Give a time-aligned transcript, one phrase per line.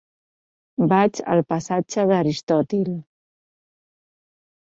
[0.93, 2.89] Vaig al passatge d'Aristòtil.